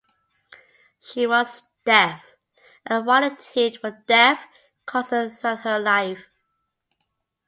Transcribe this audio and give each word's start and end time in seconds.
She 0.99 1.27
was 1.27 1.61
deaf 1.85 2.23
and 2.87 3.05
volunteered 3.05 3.77
for 3.77 3.91
deaf 4.07 4.39
causes 4.87 5.37
throughout 5.39 5.59
her 5.59 5.77
life. 5.77 6.25